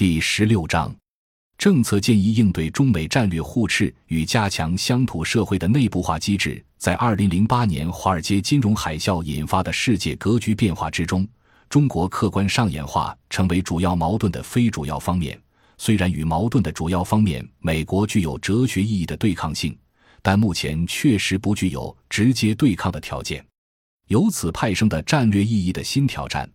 [0.00, 0.90] 第十六章，
[1.58, 6.64] 政策建议应对中美战略互斥与加强乡土社会的内部化机制。
[6.78, 11.28] 在二零零八年华尔街金融海啸引发的世界格局变化之中，
[11.68, 15.38] 中国客观上演化成为主要矛盾的非主要方面。
[15.76, 19.76] 虽然与矛盾的主要方面美国具有哲学意义的对抗性，
[20.22, 23.44] 但目前确实不具有直接对抗的条件。
[24.06, 26.50] 由此派生的战略意义的新挑战。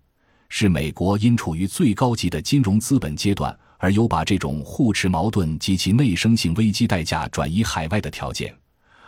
[0.49, 8.55] 是美国因处于最高级的金融资本阶段，而有把这种互持矛盾及其内生性危机代价转移海外的条件，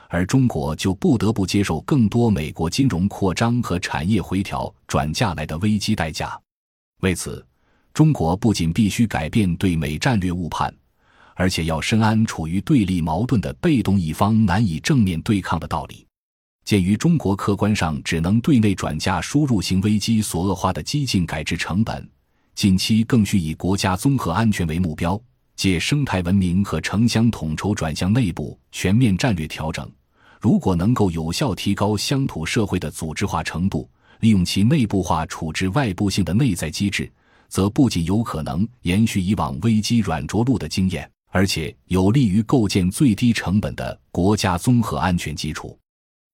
[0.10, 6.40] 而中国就不得不接受更多美国金融扩张和产业回调转嫁来的危机代价。
[7.02, 7.46] 为此，
[7.94, 10.74] 中国不仅必须改变对美战略误判，
[11.36, 16.07] 而且要深谙处于对立矛盾的被动一方难以正面对抗的道理。
[16.68, 22.06] 鉴于中国客观上只能对内转嫁输入型危机所恶化的激进改制成本，
[22.56, 25.18] 近期更需以国家综合安全为目标，
[25.56, 29.90] 借生态文明和城乡统筹转向内部全面战略调整。
[30.42, 37.10] 如果能够有效提高乡土社会的组织化程度，利用其内部化处置外部性的内在机制，
[37.48, 45.80] 则不仅有可能延续以往危机软着陆的经验，而且有利于构建最低成本的国家综合安全基础。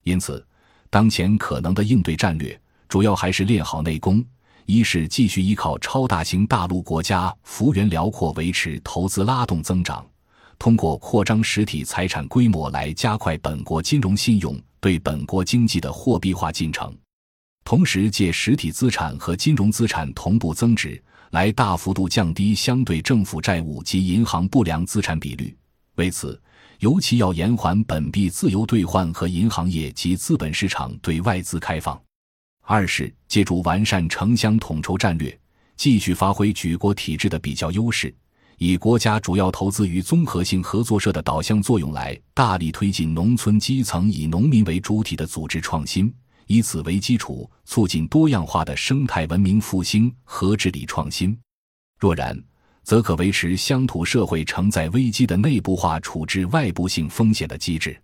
[0.04, 0.46] 因此，
[0.90, 4.24] 当前可能的应对战略主要还是练好内功：
[4.66, 10.06] 一是继续依靠超大型大陆国家幅员辽阔维持投资拉动增长，
[10.60, 16.92] 通过扩张实体财产规模来加快本国金融信用对本国经济的货币化进程；
[17.66, 25.56] 同时借实体资产和金融资产同步增值，来大幅度降低相对政府债务及银行不良资产比率。
[25.96, 26.40] 为此，
[26.84, 31.98] 尤其要延缓本币自由兑换和银行业及资本市场对外资开放。
[32.60, 35.40] 二是借助完善城乡统筹战略，
[35.78, 38.14] 继续发挥举国体制的比较优势，
[38.58, 46.14] 以国家主要投资于综合性合作社的导向作用来大力推进农村基层以农民为主体的组织创新，
[46.48, 51.40] 以此为基础促进多样化的生态文明复兴和治理创新。
[51.98, 52.38] 若然，
[52.84, 58.00] 则可维持乡土社会承载危机的内部化处置外部性风险的机制。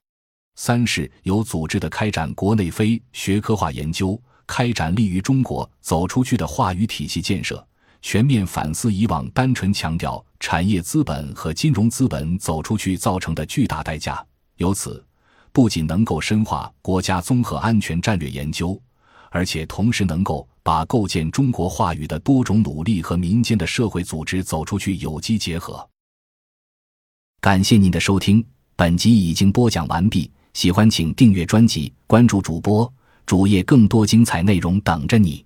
[0.55, 7.65] 三是有组织的开展国内非学科化研究，开展利于中国走出去的话语体系建设，
[8.01, 14.25] 全面反思以往单纯强调产业资本和金融资本走出去造成的巨大代价。
[14.57, 15.01] 由此，
[15.53, 18.77] 不仅能够深化国家综合安全战略研究，
[19.31, 20.47] 而且同时能够。
[20.61, 25.89] 把构建中国话语的多种努力和民间的社会组织走出去有机结合。
[27.41, 28.45] 感谢您的收听，
[28.75, 30.29] 本集已经播讲完毕。
[30.53, 32.93] 喜欢请订阅专辑，关注主播
[33.25, 35.43] 主页，更多精彩内容等着你。